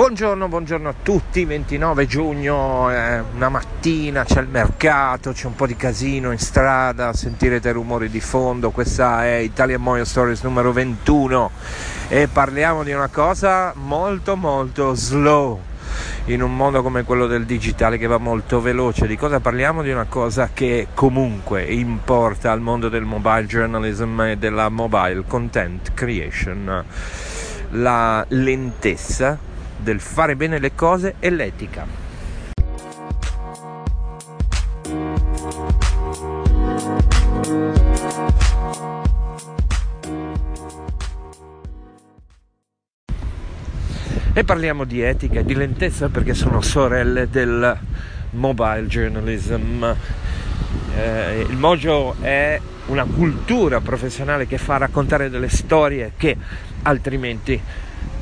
[0.00, 5.66] Buongiorno, buongiorno a tutti, 29 giugno, è una mattina, c'è il mercato, c'è un po'
[5.66, 11.50] di casino in strada, sentirete rumori di fondo, questa è Italian Moyo Stories numero 21
[12.08, 15.60] e parliamo di una cosa molto molto slow
[16.24, 19.06] in un mondo come quello del digitale che va molto veloce.
[19.06, 19.82] Di cosa parliamo?
[19.82, 25.92] Di una cosa che comunque importa al mondo del mobile journalism e della mobile content
[25.92, 26.84] creation.
[27.72, 29.48] La lentezza
[29.82, 32.08] del fare bene le cose e l'etica.
[44.32, 47.76] E parliamo di etica e di lentezza perché sono sorelle del
[48.30, 49.84] mobile journalism.
[50.96, 56.36] Eh, il mojo è una cultura professionale che fa raccontare delle storie che
[56.82, 57.60] altrimenti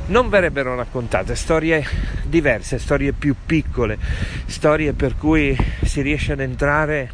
[0.09, 1.85] non verrebbero raccontate, storie
[2.25, 3.99] diverse, storie più piccole,
[4.47, 7.11] storie per cui si riesce ad entrare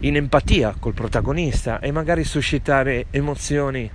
[0.00, 3.90] in empatia col protagonista e magari suscitare emozioni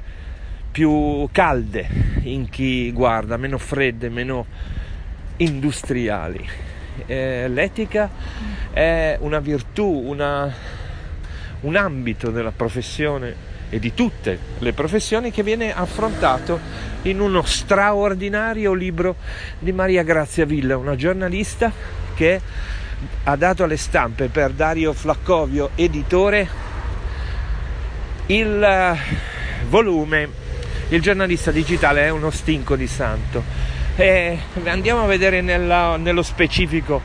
[0.72, 1.88] più calde
[2.24, 4.46] in chi guarda, meno fredde, meno
[5.38, 6.48] industriali.
[7.06, 8.10] Eh, l'etica
[8.72, 10.54] è una virtù, una,
[11.62, 16.58] un ambito della professione e di tutte le professioni che viene affrontato
[17.02, 19.18] in uno straordinario libro
[19.60, 21.70] di Maria Grazia Villa, una giornalista
[22.16, 22.40] che
[23.26, 26.48] ha dato alle stampe per Dario Flaccovio, editore,
[28.28, 28.98] il eh,
[29.68, 30.30] volume
[30.88, 33.44] Il giornalista digitale è uno stinco di santo.
[33.98, 37.02] E andiamo a vedere nella, nello specifico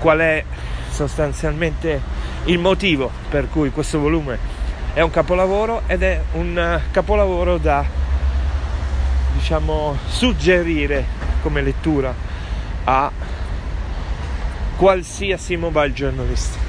[0.00, 0.44] qual è
[0.90, 2.00] sostanzialmente
[2.46, 4.57] il motivo per cui questo volume
[4.98, 7.84] è un capolavoro ed è un eh, capolavoro da
[9.32, 11.04] diciamo suggerire
[11.40, 12.12] come lettura
[12.82, 13.08] a
[14.76, 16.67] qualsiasi mobile journalist.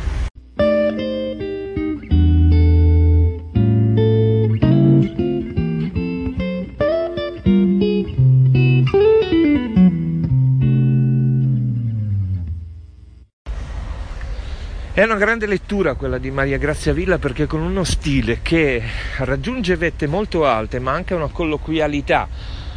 [15.00, 18.84] È una grande lettura quella di Maria Grazia Villa perché con uno stile che
[19.20, 22.28] raggiunge vette molto alte ma anche una colloquialità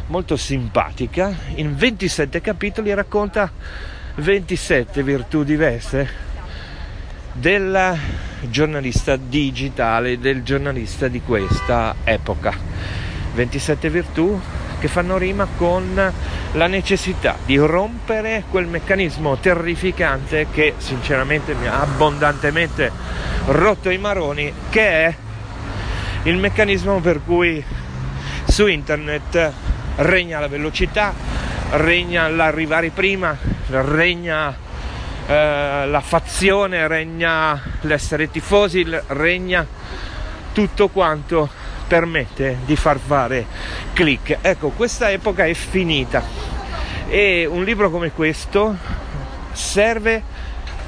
[0.07, 3.51] molto simpatica, in 27 capitoli racconta
[4.15, 6.09] 27 virtù diverse
[7.33, 7.97] del
[8.49, 12.55] giornalista digitale, del giornalista di questa epoca.
[13.33, 14.39] 27 virtù
[14.83, 16.13] che fanno rima con
[16.51, 22.91] la necessità di rompere quel meccanismo terrificante che sinceramente mi ha abbondantemente
[23.45, 25.15] rotto i maroni, che è
[26.23, 27.63] il meccanismo per cui
[28.43, 29.53] su internet
[29.95, 31.13] regna la velocità,
[31.69, 33.37] regna l'arrivare prima,
[33.69, 34.53] regna
[35.25, 39.65] eh, la fazione, regna l'essere tifosi, regna
[40.51, 43.45] tutto quanto permette di far fare
[43.93, 44.37] click.
[44.41, 46.23] Ecco, questa epoca è finita
[47.07, 48.75] e un libro come questo
[49.51, 50.21] serve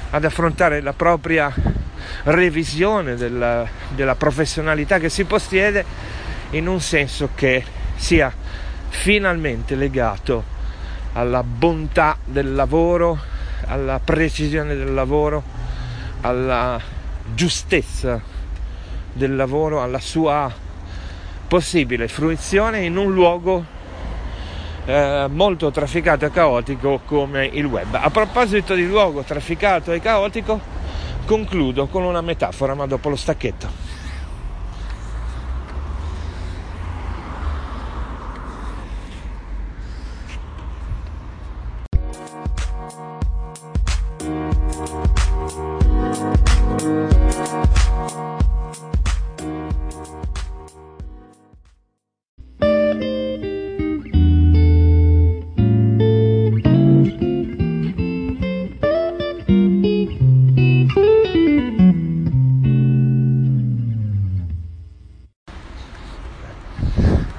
[0.09, 1.53] ad affrontare la propria
[2.24, 5.86] revisione della, della professionalità che si possiede
[6.51, 7.63] in un senso che
[7.95, 8.33] sia
[8.89, 10.44] finalmente legato
[11.13, 13.19] alla bontà del lavoro,
[13.68, 15.44] alla precisione del lavoro,
[16.21, 16.80] alla
[17.33, 18.21] giustezza
[19.13, 20.51] del lavoro, alla sua
[21.47, 23.65] possibile fruizione in un luogo
[24.86, 27.94] eh, molto trafficato e caotico come il web.
[27.94, 30.59] A proposito di luogo trafficato e caotico,
[31.25, 33.85] concludo con una metafora, ma dopo lo stacchetto.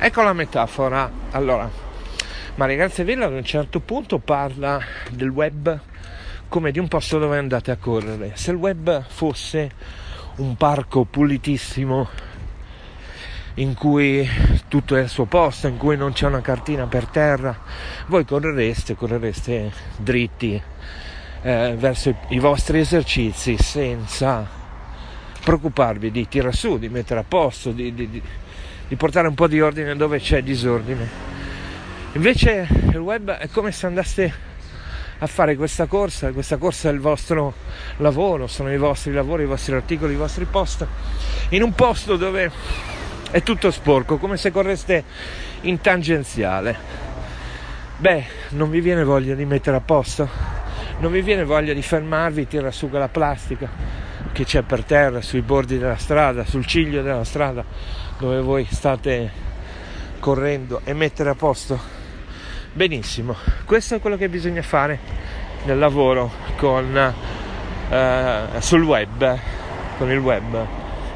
[0.07, 1.11] Ecco la metafora.
[1.33, 1.69] Allora,
[2.55, 4.81] Maria Grazia Villa ad un certo punto parla
[5.11, 5.81] del web
[6.49, 8.31] come di un posto dove andate a correre.
[8.35, 9.69] Se il web fosse
[10.37, 12.09] un parco pulitissimo
[13.55, 14.29] in cui
[14.69, 17.59] tutto è al suo posto, in cui non c'è una cartina per terra,
[18.07, 20.63] voi correreste, correreste dritti
[21.43, 24.49] eh, verso i, vostri esercizi senza
[25.43, 28.23] preoccuparvi di tirare su, di mettere a posto, di, di, di
[28.95, 31.09] portare un po' di ordine dove c'è disordine.
[32.13, 34.35] Invece il web è come se andaste
[35.19, 37.55] a fare questa corsa, questa corsa è il vostro
[37.97, 40.87] lavoro, sono i vostri lavori, i vostri articoli, i vostri post,
[41.49, 42.51] in un posto dove
[43.33, 45.03] è tutto sporco, come se correste
[45.63, 46.77] in tangenziale.
[47.97, 50.29] Beh, non vi viene voglia di mettere a posto?
[50.99, 55.43] Non vi viene voglia di fermarvi, tirare su quella plastica che c'è per terra, sui
[55.43, 57.65] bordi della strada, sul ciglio della strada
[58.19, 59.31] dove voi state
[60.19, 61.79] correndo e mettere a posto?
[62.73, 63.35] Benissimo,
[63.65, 64.99] questo è quello che bisogna fare
[65.65, 67.15] nel lavoro con,
[67.91, 69.39] eh, sul web,
[69.99, 70.67] con il web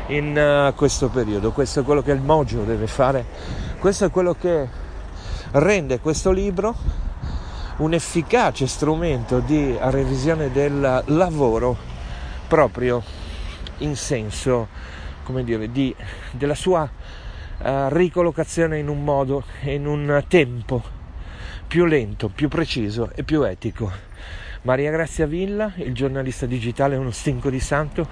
[0.06, 1.52] in uh, questo periodo.
[1.52, 3.24] Questo è quello che il Mojo deve fare,
[3.78, 4.68] questo è quello che
[5.52, 6.74] rende questo libro
[7.78, 11.89] un efficace strumento di revisione del lavoro
[12.50, 13.00] proprio
[13.78, 14.66] in senso,
[15.22, 15.94] come dire, di,
[16.32, 20.82] della sua uh, ricollocazione in un modo e in un tempo
[21.68, 23.92] più lento, più preciso e più etico.
[24.62, 28.08] Maria Grazia Villa, il giornalista digitale, uno stinco di santo,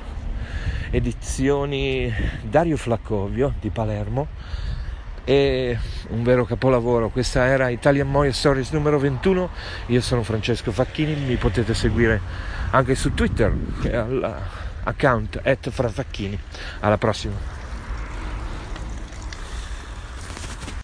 [0.90, 2.08] edizioni
[2.42, 4.28] Dario Flaccovio di Palermo
[5.28, 5.78] e
[6.08, 7.10] un vero capolavoro.
[7.10, 9.50] Questa era Italian Moya Stories numero 21.
[9.88, 12.18] Io sono Francesco Facchini, mi potete seguire
[12.70, 16.40] anche su Twitter, che è all'account at Frafacchini.
[16.80, 17.34] Alla prossima.